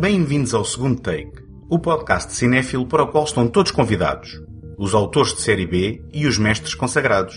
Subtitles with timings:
[0.00, 1.30] Bem-vindos ao segundo take,
[1.68, 4.40] o podcast cinéfilo para o qual estão todos convidados,
[4.78, 7.34] os autores de série B e os mestres consagrados.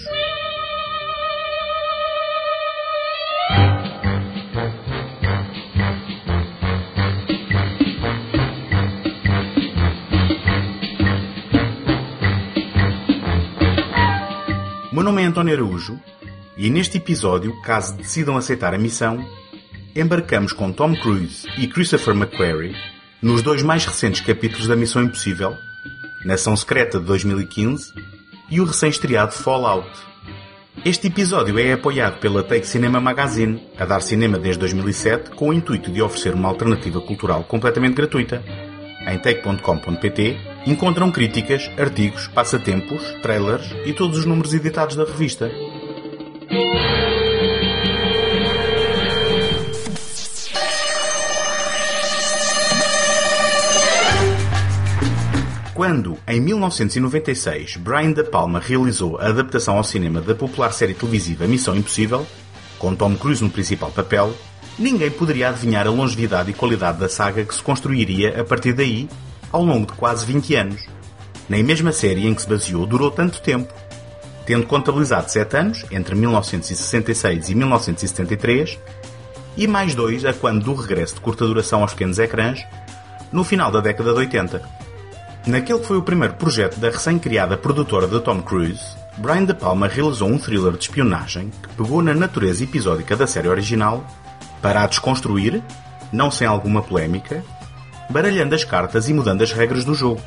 [14.93, 15.99] Meu nome é António Araújo
[16.55, 19.21] e neste episódio, caso decidam aceitar a missão,
[19.95, 22.75] embarcamos com Tom Cruise e Christopher McQuarrie
[23.21, 25.55] nos dois mais recentes capítulos da Missão Impossível,
[26.25, 27.93] Nação Secreta de 2015
[28.49, 29.87] e o recém-estreado Fallout.
[30.83, 35.53] Este episódio é apoiado pela Take Cinema Magazine, a dar cinema desde 2007 com o
[35.53, 38.43] intuito de oferecer uma alternativa cultural completamente gratuita.
[39.07, 45.51] Em take.com.pt encontram críticas, artigos, passatempos, trailers e todos os números editados da revista.
[55.73, 61.47] Quando, em 1996, Brian De Palma realizou a adaptação ao cinema da popular série televisiva
[61.47, 62.27] Missão Impossível,
[62.77, 64.35] com Tom Cruise no principal papel,
[64.77, 69.09] ninguém poderia adivinhar a longevidade e qualidade da saga que se construiria a partir daí,
[69.51, 70.85] ao longo de quase 20 anos.
[71.49, 73.73] Nem mesmo a série em que se baseou durou tanto tempo,
[74.45, 78.79] tendo contabilizado 7 anos, entre 1966 e 1973,
[79.57, 82.63] e mais dois a quando do regresso de curta duração aos pequenos ecrãs,
[83.31, 84.82] no final da década de 80.
[85.45, 89.87] Naquele que foi o primeiro projeto da recém-criada produtora de Tom Cruise, Brian De Palma
[89.87, 94.05] realizou um thriller de espionagem que pegou na natureza episódica da série original
[94.61, 95.61] para a desconstruir,
[96.13, 97.43] não sem alguma polémica,
[98.09, 100.21] baralhando as cartas e mudando as regras do jogo.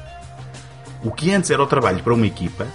[1.02, 2.66] O que antes era o trabalho para uma equipa,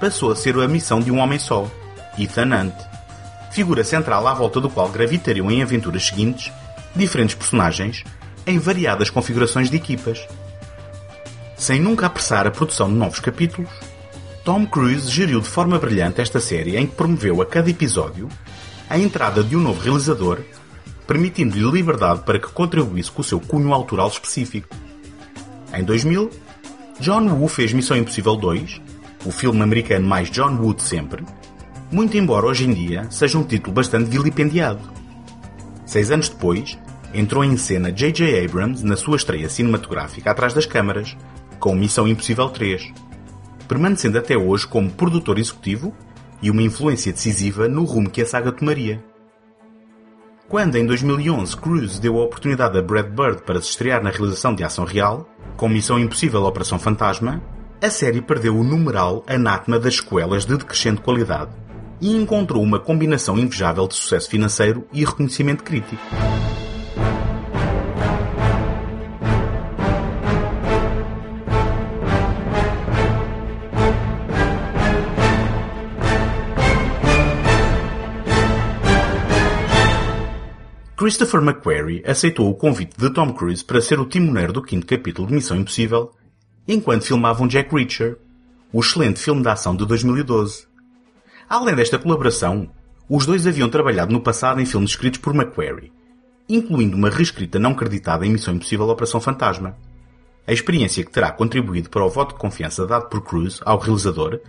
[0.00, 1.70] passou a ser a missão de um homem só,
[2.18, 2.74] Ethan Hunt,
[3.52, 6.52] figura central à volta do qual gravitariam em aventuras seguintes
[6.96, 8.02] diferentes personagens
[8.44, 10.26] em variadas configurações de equipas.
[11.58, 13.68] Sem nunca apressar a produção de novos capítulos,
[14.44, 18.28] Tom Cruise geriu de forma brilhante esta série em que promoveu a cada episódio
[18.88, 20.38] a entrada de um novo realizador,
[21.04, 24.68] permitindo-lhe liberdade para que contribuísse com o seu cunho autoral específico.
[25.74, 26.30] Em 2000,
[27.00, 28.80] John Woo fez Missão Impossível 2,
[29.26, 31.24] o filme americano mais John Woo de sempre,
[31.90, 34.80] muito embora hoje em dia seja um título bastante vilipendiado.
[35.84, 36.78] Seis anos depois,
[37.12, 38.44] entrou em cena J.J.
[38.44, 41.16] Abrams na sua estreia cinematográfica atrás das câmaras,
[41.58, 42.92] com Missão Impossível 3,
[43.66, 45.94] permanecendo até hoje como produtor executivo
[46.40, 49.04] e uma influência decisiva no rumo que a saga tomaria.
[50.48, 54.54] Quando, em 2011, Cruise deu a oportunidade a Brad Bird para se estrear na realização
[54.54, 57.42] de ação real, com Missão Impossível Operação Fantasma,
[57.82, 61.50] a série perdeu o numeral anátema das sequelas de decrescente qualidade
[62.00, 66.02] e encontrou uma combinação invejável de sucesso financeiro e reconhecimento crítico.
[80.98, 85.28] Christopher McQuarrie aceitou o convite de Tom Cruise para ser o timoneiro do quinto capítulo
[85.28, 86.10] de Missão Impossível,
[86.66, 88.18] enquanto filmavam Jack Reacher,
[88.72, 90.66] o excelente filme de ação de 2012.
[91.48, 92.68] Além desta colaboração,
[93.08, 95.92] os dois haviam trabalhado no passado em filmes escritos por McQuarrie,
[96.48, 99.76] incluindo uma reescrita não creditada em Missão Impossível Operação Fantasma.
[100.48, 104.40] A experiência que terá contribuído para o voto de confiança dado por Cruise ao realizador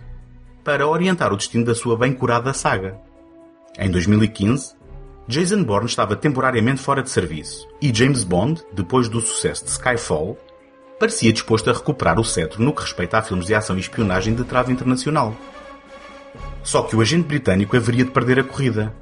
[0.64, 2.98] para orientar o destino da sua bem-curada saga.
[3.78, 4.79] Em 2015,
[5.30, 10.36] Jason Bourne estava temporariamente fora de serviço e James Bond, depois do sucesso de Skyfall,
[10.98, 14.34] parecia disposto a recuperar o cetro no que respeita a filmes de ação e espionagem
[14.34, 15.36] de trave internacional.
[16.64, 18.92] Só que o agente britânico haveria de perder a corrida.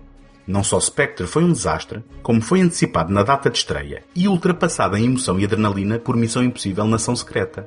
[0.46, 4.98] Não só Spectre foi um desastre, como foi antecipado na data de estreia e ultrapassada
[4.98, 7.66] em emoção e adrenalina por Missão Impossível Nação Secreta,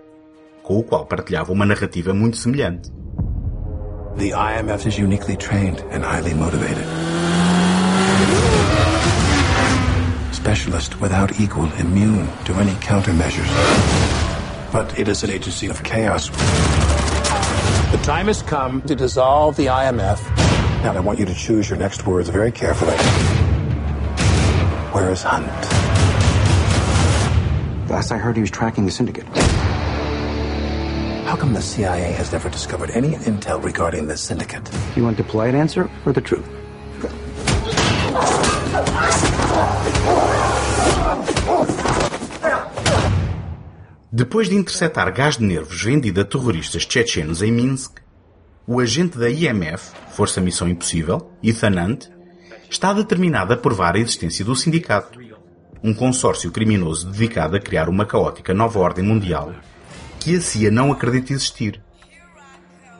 [0.61, 2.91] com o qual partilhava uma narrativa muito semelhante.
[4.19, 7.10] The IMF is uniquely trained and highly motivated.
[10.31, 13.51] Specialist without equal, immune to any countermeasures.
[14.71, 16.29] But it is an agency of chaos.
[17.91, 20.21] The time has come to dissolve the IMF.
[20.83, 22.95] Now, I want you to choose your next words very carefully.
[24.93, 25.47] Where is Hunt?
[27.89, 29.25] Last I heard, he was tracking the syndicate.
[31.27, 34.69] How come the CIA has never discovered any intel regarding the syndicate?
[34.95, 36.60] You want the polite answer or the truth?
[44.13, 47.99] Depois de interceptar gás de nervos vendido a terroristas chechenos em Minsk,
[48.67, 52.07] o agente da IMF, Força Missão Impossível, Ethan Hunt,
[52.69, 55.17] está determinado a provar a existência do sindicato.
[55.81, 59.53] um consórcio criminoso dedicado a criar uma caótica nova ordem mundial
[60.19, 61.81] que a CIA não acredita existir.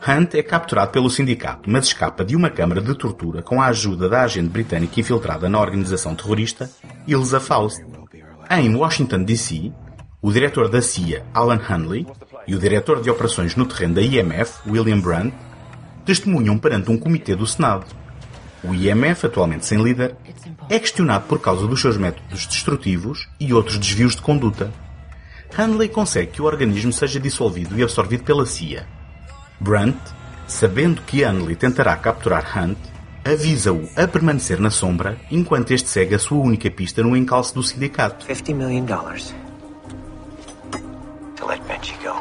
[0.07, 4.07] Hunt é capturado pelo sindicato, mas escapa de uma câmara de tortura com a ajuda
[4.07, 6.72] da agente britânica infiltrada na organização terrorista
[7.06, 7.84] Ilsa Faust.
[8.50, 9.72] Em Washington, D.C.,
[10.21, 12.06] o diretor da CIA, Alan Hunley,
[12.47, 15.35] e o diretor de operações no terreno da IMF, William Brandt,
[16.06, 17.85] testemunham perante um comitê do Senado.
[18.63, 20.15] O IMF, atualmente sem líder,
[20.69, 24.71] é questionado por causa dos seus métodos destrutivos e outros desvios de conduta.
[25.57, 28.85] Hanley consegue que o organismo seja dissolvido e absorvido pela CIA.
[29.59, 30.00] Brandt,
[30.47, 32.77] sabendo que Hanley tentará capturar Hunt,
[33.25, 37.63] avisa-o a permanecer na sombra enquanto este segue a sua única pista no encalço do
[37.63, 38.25] sindicato.
[38.25, 39.41] 50 million dollars to
[41.51, 42.13] let Benji go.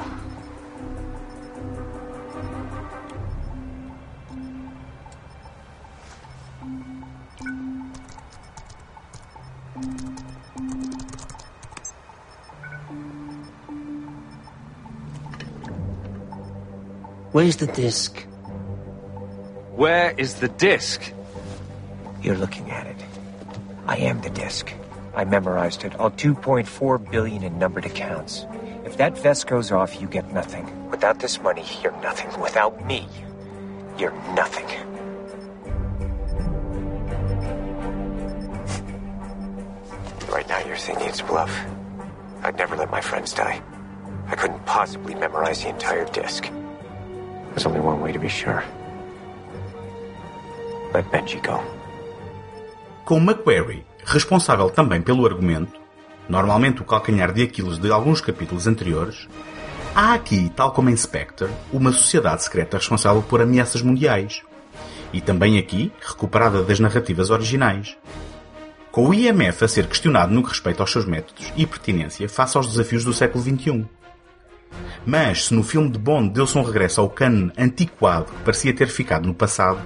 [17.30, 18.18] Where's the disc?
[19.76, 21.12] Where is the disc?
[22.20, 22.96] You're looking at it.
[23.86, 24.72] I am the disc.
[25.14, 25.94] I memorized it.
[25.94, 28.44] All 2.4 billion in numbered accounts.
[28.84, 30.90] If that vest goes off, you get nothing.
[30.90, 32.40] Without this money, you're nothing.
[32.40, 33.06] Without me,
[33.98, 34.68] you're nothing.
[40.30, 41.52] right now, you're thinking it's bluff.
[42.42, 43.60] I'd never let my friends die.
[44.28, 46.48] I couldn't possibly memorize the entire disc.
[47.50, 48.62] There's only one way to be sure.
[50.94, 51.60] Let Benji go.
[53.04, 55.79] Com McQuarrie, responsável também pelo argumento,
[56.30, 59.28] normalmente o calcanhar de Aquiles de alguns capítulos anteriores,
[59.94, 64.40] há aqui, tal como em Spectre, uma sociedade secreta responsável por ameaças mundiais.
[65.12, 67.96] E também aqui, recuperada das narrativas originais.
[68.92, 72.56] Com o IMF a ser questionado no que respeita aos seus métodos e pertinência face
[72.56, 73.84] aos desafios do século XXI.
[75.04, 78.88] Mas se no filme de Bond deu-se um regresso ao cano antiquado que parecia ter
[78.88, 79.80] ficado no passado,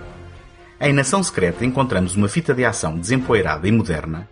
[0.78, 4.28] em Nação Secreta encontramos uma fita de ação desempoeirada e moderna,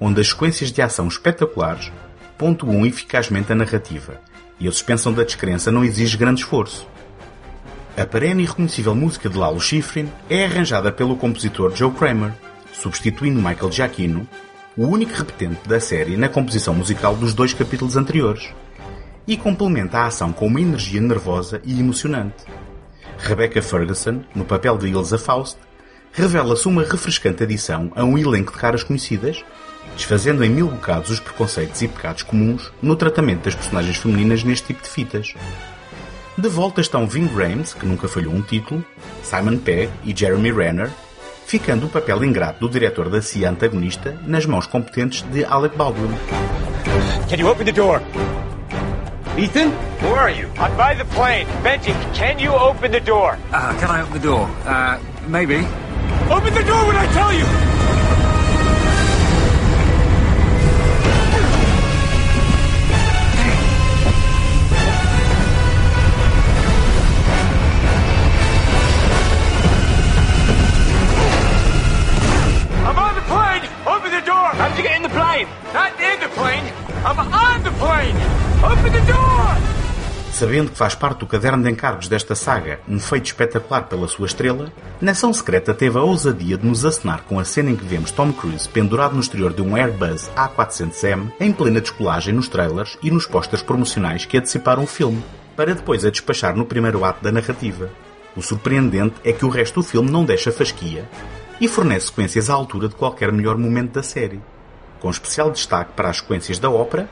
[0.00, 1.92] onde as sequências de ação espetaculares
[2.36, 4.20] pontuam eficazmente a narrativa
[4.58, 6.86] e a suspensão da descrença não exige grande esforço.
[7.96, 12.32] A perene e reconhecível música de Lalo Schifrin é arranjada pelo compositor Joe Kramer,
[12.72, 14.28] substituindo Michael Giacchino,
[14.76, 18.52] o único repetente da série na composição musical dos dois capítulos anteriores,
[19.26, 22.44] e complementa a ação com uma energia nervosa e emocionante.
[23.16, 25.56] Rebecca Ferguson, no papel de Ilsa Faust,
[26.12, 29.44] revela-se uma refrescante adição a um elenco de caras conhecidas,
[29.96, 34.68] desfazendo em mil bocados os preconceitos e pecados comuns no tratamento das personagens femininas neste
[34.68, 35.34] tipo de fitas.
[36.36, 38.84] De volta estão Ving Rhames, que nunca falhou um título,
[39.22, 40.90] Simon Pegg e Jeremy Renner,
[41.46, 46.10] ficando o papel ingrato do diretor da CIA antagonista nas mãos competentes de Alec Baldwin.
[47.28, 48.00] Can you open the door?
[49.36, 49.70] Ethan?
[50.00, 50.48] Where are you?
[50.58, 51.46] I'm by the plane.
[51.62, 53.36] Benji, can you open the door?
[53.52, 54.48] Uh, can I open the door?
[54.64, 54.98] Uh,
[55.28, 55.66] maybe.
[56.30, 57.73] Open the door when I tell you!
[80.34, 84.26] Sabendo que faz parte do caderno de encargos desta saga um feito espetacular pela sua
[84.26, 88.10] estrela, Nação Secreta teve a ousadia de nos acenar com a cena em que vemos
[88.10, 93.12] Tom Cruise pendurado no exterior de um Airbus A400M em plena descolagem nos trailers e
[93.12, 95.24] nos posters promocionais que anteciparam o filme,
[95.54, 97.88] para depois a despachar no primeiro ato da narrativa.
[98.36, 101.08] O surpreendente é que o resto do filme não deixa fasquia
[101.60, 104.40] e fornece sequências à altura de qualquer melhor momento da série,
[104.98, 107.08] com especial destaque para as sequências da ópera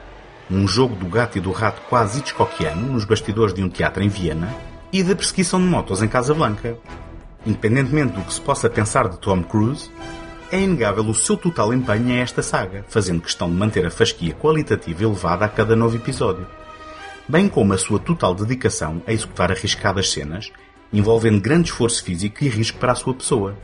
[0.57, 4.09] um jogo do gato e do rato quase Hitchcockiano nos bastidores de um teatro em
[4.09, 4.55] Viena
[4.93, 6.77] e da perseguição de motos em Casablanca.
[7.47, 9.91] Independentemente do que se possa pensar de Tom Cruise,
[10.51, 14.35] é inegável o seu total empenho em esta saga, fazendo questão de manter a fasquia
[14.35, 16.47] qualitativa elevada a cada novo episódio,
[17.27, 20.53] bem como a sua total dedicação a executar arriscadas cenas,
[20.93, 23.57] envolvendo grande esforço físico e risco para a sua pessoa.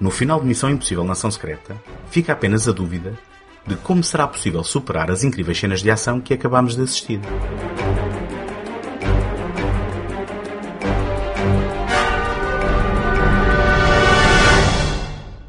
[0.00, 1.76] No final de Missão Impossível Nação Secreta,
[2.10, 3.12] fica apenas a dúvida
[3.68, 7.20] de como será possível superar as incríveis cenas de ação que acabamos de assistir.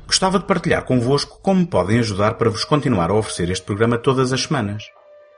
[0.05, 4.33] Gostava de partilhar convosco como podem ajudar para vos continuar a oferecer este programa todas
[4.33, 4.83] as semanas.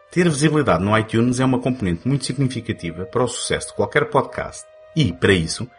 [0.09, 4.65] Ter visibilidade no iTunes é uma componente muito significativa para o sucesso de qualquer podcast
[4.95, 5.69] e, para isso,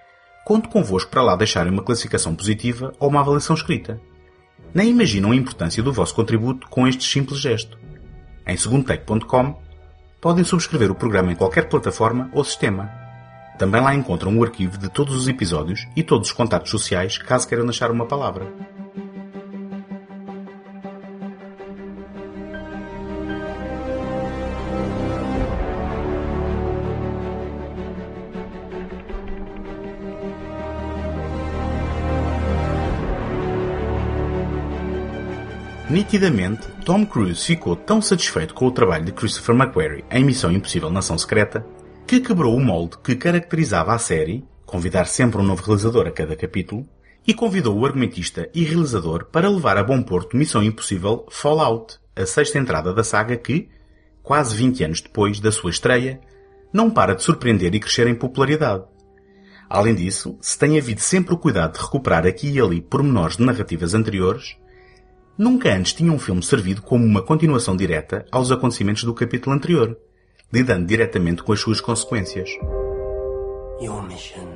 [0.45, 4.01] conto convosco para lá deixarem uma classificação positiva ou uma avaliação escrita.
[4.75, 7.79] Nem imaginam a importância do vosso contributo com este simples gesto.
[8.47, 9.61] Em segundotake.com
[10.21, 12.91] podem subscrever o programa em qualquer plataforma ou sistema.
[13.59, 17.47] Também lá encontram o arquivo de todos os episódios e todos os contatos sociais caso
[17.47, 18.51] queiram deixar uma palavra.
[35.93, 40.89] Nitidamente, Tom Cruise ficou tão satisfeito com o trabalho de Christopher McQuarrie em Missão Impossível
[40.89, 41.67] Nação Secreta
[42.07, 46.35] que quebrou o molde que caracterizava a série, convidar sempre um novo realizador a cada
[46.35, 46.89] capítulo,
[47.27, 52.25] e convidou o argumentista e realizador para levar a bom porto Missão Impossível Fallout, a
[52.25, 53.69] sexta entrada da saga que,
[54.23, 56.23] quase 20 anos depois da sua estreia,
[56.73, 58.85] não para de surpreender e crescer em popularidade.
[59.69, 63.45] Além disso, se tem havido sempre o cuidado de recuperar aqui e ali pormenores de
[63.45, 64.57] narrativas anteriores,
[65.43, 69.99] nunca antes tinha um filme servido como uma continuação direta aos acontecimentos do capítulo anterior,
[70.53, 72.49] lidando diretamente com as suas consequências.
[73.81, 74.47] Your mission.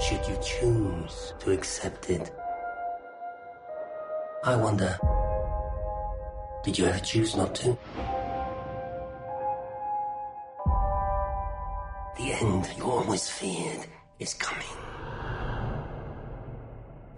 [0.00, 2.32] Should you choose to accept it?
[4.44, 4.98] I wonder,
[6.64, 7.76] did you ever choose not to?
[12.16, 13.86] The end you always feared
[14.18, 15.01] is coming.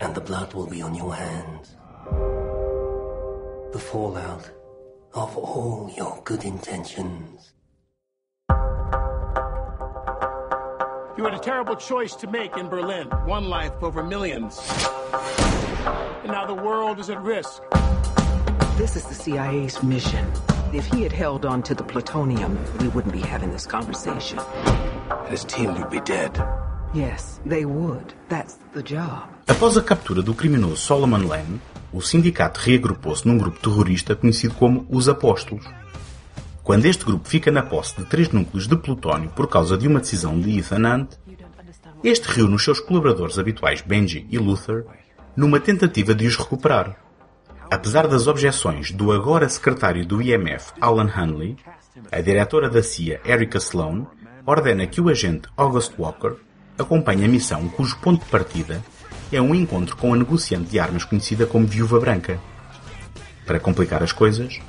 [0.00, 1.76] And the blood will be on your hands.
[3.72, 4.50] The fallout
[5.14, 7.52] of all your good intentions.
[11.16, 14.58] You had a terrible choice to make in Berlin one life over millions.
[16.22, 17.62] And now the world is at risk.
[18.76, 20.26] This is the CIA's mission.
[20.72, 24.40] If he had held on to the plutonium, we wouldn't be having this conversation.
[25.28, 26.36] His team would be dead.
[26.94, 28.14] Yes, they would.
[28.28, 29.28] That's the job.
[29.48, 31.60] Após a captura do criminoso Solomon Lane,
[31.92, 35.66] o sindicato reagrupou-se num grupo terrorista conhecido como os Apóstolos.
[36.62, 39.98] Quando este grupo fica na posse de três núcleos de plutónio por causa de uma
[39.98, 41.14] decisão de Ethan Hunt,
[42.04, 44.86] este reúne os seus colaboradores habituais Benji e Luther
[45.36, 46.96] numa tentativa de os recuperar.
[47.70, 51.56] Apesar das objeções do agora secretário do IMF Alan Hunley,
[52.12, 54.06] a diretora da CIA Erica Sloan
[54.46, 56.36] ordena que o agente August Walker
[56.78, 58.82] acompanhe a missão cujo ponto de partida
[59.32, 62.38] é um encontro com a negociante de armas conhecida como Viúva Branca.
[63.46, 64.60] Para complicar as coisas,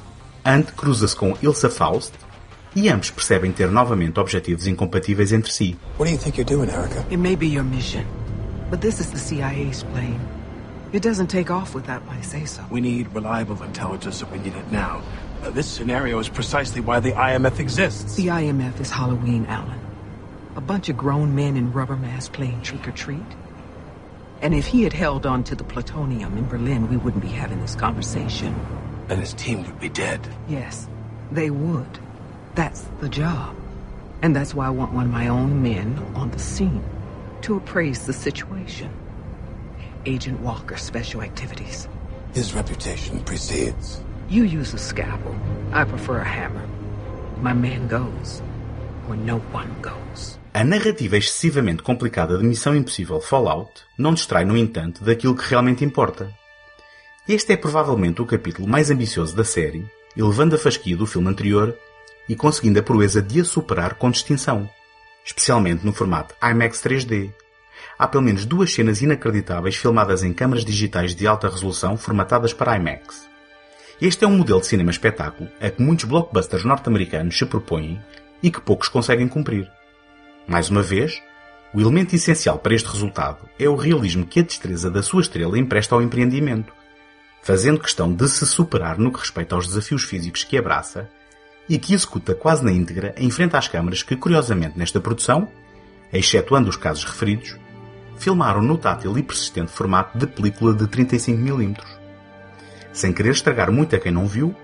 [0.43, 2.13] Ant cruza-se com Ilsa Faust
[2.75, 5.77] e ambos percebem ter novamente objetivos incompatíveis entre si.
[5.97, 7.05] What do you think you're doing, Erica?
[7.09, 8.05] It may be your mission,
[8.69, 10.19] but this is the CIA's plane.
[10.91, 12.63] It doesn't take off without my say-so.
[12.69, 15.01] We need reliable intelligence and we need it now.
[15.43, 18.15] Uh, this scenario is precisely why the IMF exists.
[18.15, 19.84] The IMF is Halloween, Alan.
[20.55, 23.19] A bunch of grown men in rubber masks playing trick-or-treat.
[24.41, 27.59] And if he had held on to the plutonium in Berlin, we wouldn't be having
[27.59, 28.55] this conversation.
[29.09, 30.25] And his team would be dead.
[30.47, 30.88] Yes,
[31.29, 32.00] they would.
[32.55, 33.53] That's the job.
[34.21, 36.83] And that's why I want one of my own men on the scene
[37.41, 38.89] to appraise the situation.
[40.05, 41.89] Agent Walker, Special Activities.
[42.33, 44.01] His reputation precedes.
[44.29, 45.35] You use a scalpel.
[45.74, 46.65] I prefer a hammer.
[47.41, 48.39] My man goes
[49.05, 50.38] where no one goes.
[50.55, 55.83] A narrativa excessivamente complicada de Missão Impossível Fallout não distrai, no entanto, daquilo que realmente
[55.83, 56.33] importa.
[57.27, 59.85] Este é provavelmente o capítulo mais ambicioso da série,
[60.15, 61.77] elevando a fasquia do filme anterior
[62.29, 64.69] e conseguindo a proeza de a superar com distinção,
[65.25, 67.33] especialmente no formato IMAX 3D.
[68.00, 72.77] Há pelo menos duas cenas inacreditáveis filmadas em câmaras digitais de alta resolução formatadas para
[72.77, 73.27] IMAX.
[74.01, 78.01] Este é um modelo de cinema espetáculo a que muitos blockbusters norte-americanos se propõem
[78.41, 79.69] e que poucos conseguem cumprir.
[80.47, 81.21] Mais uma vez,
[81.73, 85.57] o elemento essencial para este resultado é o realismo que a destreza da sua estrela
[85.57, 86.71] empresta ao empreendimento,
[87.41, 91.09] fazendo questão de se superar no que respeita aos desafios físicos que abraça
[91.67, 95.47] e que executa quase na íntegra em frente às câmaras que, curiosamente, nesta produção,
[96.13, 97.57] excetuando os casos referidos,
[98.17, 101.77] filmaram no tátil e persistente formato de película de 35mm.
[102.93, 104.55] Sem querer estragar muito a quem não viu,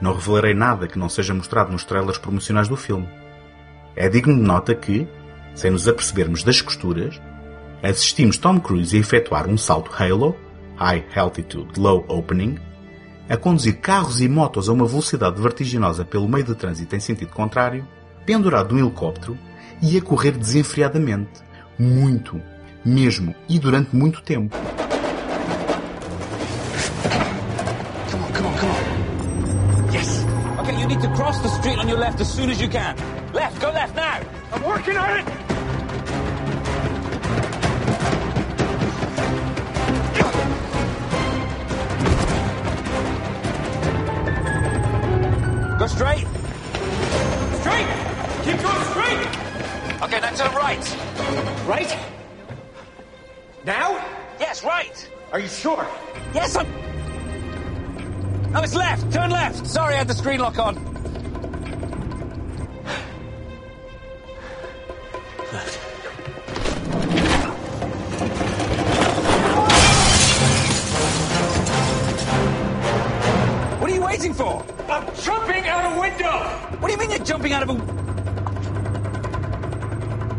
[0.00, 3.08] não revelarei nada que não seja mostrado nos trailers promocionais do filme.
[3.96, 5.08] É digno de nota que,
[5.54, 7.20] sem nos apercebermos das costuras,
[7.82, 10.36] assistimos Tom Cruise a efetuar um salto Halo,
[10.76, 12.58] High Altitude Low Opening,
[13.28, 17.32] a conduzir carros e motos a uma velocidade vertiginosa pelo meio do trânsito em sentido
[17.32, 17.86] contrário,
[18.26, 19.38] pendurado de um helicóptero
[19.80, 21.40] e a correr desenfreadamente,
[21.78, 22.40] muito,
[22.84, 24.56] mesmo e durante muito tempo.
[28.10, 29.92] Come on, come on, come on.
[29.92, 30.24] Yes.
[30.60, 32.96] Okay, you need to cross the street on your left as soon as you can.
[33.32, 34.39] Left, go left now.
[34.52, 35.24] I'm working on it!
[45.78, 46.26] Go straight.
[47.60, 47.86] Straight!
[48.44, 49.50] Keep going straight!
[50.02, 50.96] Okay, now turn right.
[51.66, 51.98] Right?
[53.64, 54.04] Now?
[54.38, 55.10] Yes, right.
[55.32, 55.86] Are you sure?
[56.34, 56.66] Yes, I'm...
[58.52, 59.12] No, it's left.
[59.12, 59.66] Turn left.
[59.66, 60.76] Sorry, I had the screen lock on.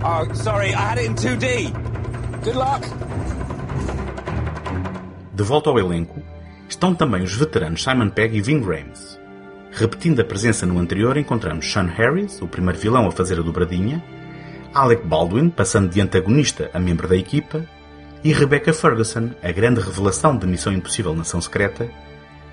[0.04, 1.72] Oh, sorry, I had it in 2D.
[2.44, 2.88] Good luck.
[5.34, 6.22] De volta ao elenco,
[6.68, 9.20] estão também os veteranos Simon Pegg e Ving Rhames.
[9.72, 14.04] Repetindo a presença no anterior, encontramos Sean Harris, o primeiro vilão a fazer a dobradinha,
[14.74, 17.66] Alec Baldwin, passando de antagonista a membro da equipa,
[18.24, 21.90] e Rebecca Ferguson, a grande revelação de Missão Impossível Nação Secreta,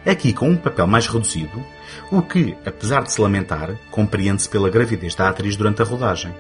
[0.07, 1.65] aqui com um papel mais reduzido,
[2.11, 6.35] o que, apesar de se lamentar, compreende-se pela gravidez da atriz durante a rodagem.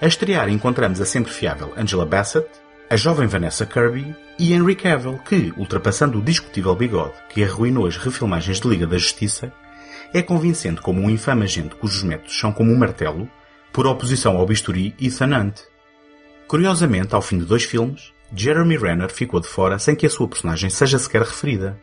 [0.00, 2.48] A estrear encontramos a sempre fiável Angela Bassett,
[2.90, 7.96] a jovem Vanessa Kirby e Henry Cavill, que, ultrapassando o discutível bigode que arruinou as
[7.96, 9.52] refilmagens de Liga da Justiça,
[10.14, 13.28] é convincente como um infame agente cujos métodos são como um martelo,
[13.72, 15.60] por oposição ao bisturi Ethan Hunt.
[16.46, 20.28] Curiosamente, ao fim de dois filmes, Jeremy Renner ficou de fora sem que a sua
[20.28, 21.78] personagem seja sequer referida.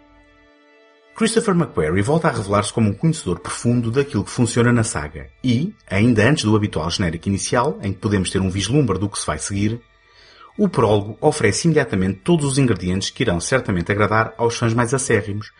[1.15, 5.73] Christopher McQuarrie volta a revelar-se como um conhecedor profundo daquilo que funciona na saga e,
[5.89, 9.25] ainda antes do habitual genérico inicial, em que podemos ter um vislumbre do que se
[9.25, 9.79] vai seguir,
[10.57, 15.53] o prólogo oferece imediatamente todos os ingredientes que irão certamente agradar aos fãs mais acérrimos,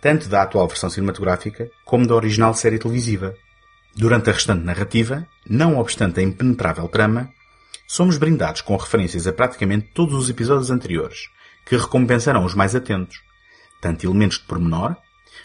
[0.00, 3.34] tanto da atual versão cinematográfica como da original série televisiva.
[3.96, 7.28] Durante a restante narrativa, não obstante a impenetrável trama,
[7.88, 11.28] somos brindados com referências a praticamente todos os episódios anteriores,
[11.66, 13.20] que recompensarão os mais atentos,
[13.82, 14.96] tanto elementos de pormenor,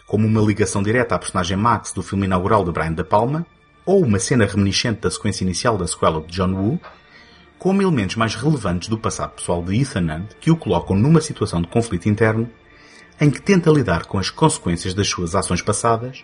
[0.06, 3.46] como uma ligação direta à personagem Max do filme inaugural de Brian De Palma,
[3.84, 6.80] ou uma cena reminiscente da sequência inicial da sequela de John Woo,
[7.58, 11.62] como elementos mais relevantes do passado pessoal de Ethan Hunt que o colocam numa situação
[11.62, 12.48] de conflito interno
[13.20, 16.24] em que tenta lidar com as consequências das suas ações passadas,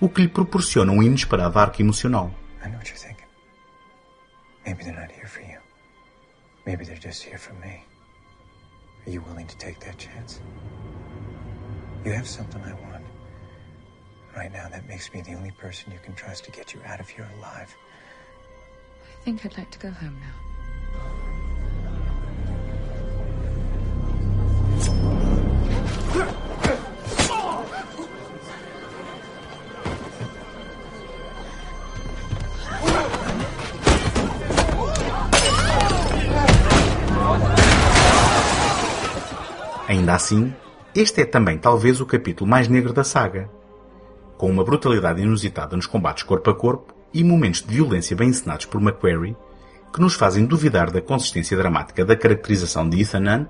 [0.00, 2.32] o que lhe proporciona um inesperado arco emocional.
[2.64, 2.78] I know.
[9.08, 10.42] Are you willing to take that chance?
[12.04, 13.04] You have something I want.
[14.36, 17.00] Right now, that makes me the only person you can trust to get you out
[17.00, 17.74] of here alive.
[19.02, 20.34] I think I'd like to go home now.
[39.88, 40.54] Ainda assim,
[40.94, 43.48] este é também talvez o capítulo mais negro da saga.
[44.36, 48.66] Com uma brutalidade inusitada nos combates corpo a corpo e momentos de violência bem encenados
[48.66, 49.36] por McQuarrie,
[49.92, 53.48] que nos fazem duvidar da consistência dramática da caracterização de Ethan Hunt,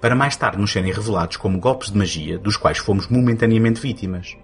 [0.00, 4.36] para mais tarde nos serem revelados como golpes de magia dos quais fomos momentaneamente vítimas.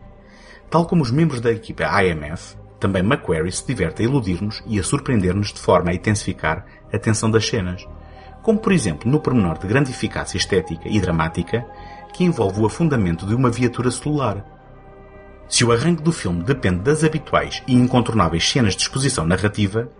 [0.71, 4.83] Tal como os membros da equipa IMF, também McQuarrie se diverte a iludir-nos e a
[4.83, 7.87] surpreender-nos de forma a intensificar a tensão das cenas,
[8.43, 11.67] como por exemplo no pormenor de grande eficácia estética e dramática
[12.17, 14.43] que envolve o afundamento de uma viatura celular.
[15.49, 19.91] Se o arranque do filme depende das habituais e incontornáveis cenas de exposição narrativa,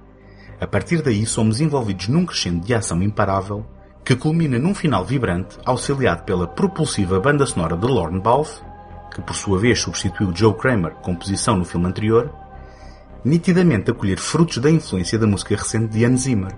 [0.59, 3.67] a partir daí somos envolvidos num crescendo de ação imparável
[4.03, 8.63] que culmina num final vibrante auxiliado pela propulsiva banda sonora de Lorne Balfe,
[9.15, 12.33] que por sua vez substituiu Joe Kramer, composição no filme anterior,
[13.23, 16.53] nitidamente a colher frutos da influência da música recente de Hans Zimmer.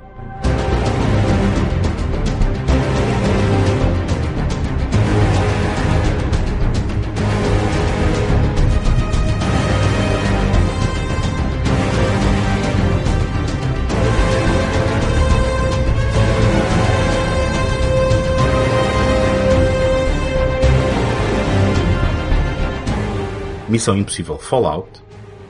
[23.68, 24.88] Missão Impossível Fallout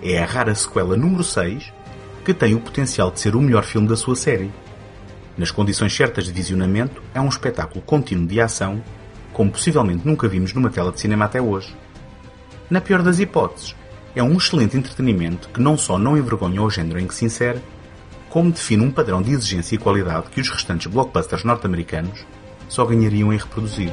[0.02, 1.72] é a rara sequela número 6
[2.24, 4.50] que tem o potencial de ser o melhor filme da sua série.
[5.36, 8.82] Nas condições certas de visionamento, é um espetáculo contínuo de ação,
[9.32, 11.74] como possivelmente nunca vimos numa tela de cinema até hoje.
[12.68, 13.76] Na pior das hipóteses,
[14.16, 17.60] é um excelente entretenimento que não só não envergonha o género em que se insere,
[18.28, 22.26] como define um padrão de exigência e qualidade que os restantes blockbusters norte-americanos
[22.68, 23.92] só ganhariam em reproduzir.